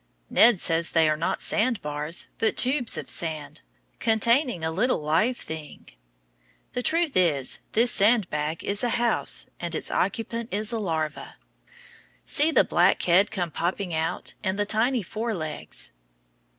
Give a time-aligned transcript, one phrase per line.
[0.31, 3.61] Ned says they are not sand bars but tubes of sand,
[3.99, 5.89] containing a little live thing.
[6.73, 11.35] The truth is, this sand bag is a house, and its occupant is a larva.
[12.25, 15.93] See the black head come popping out, and the tiny fore legs.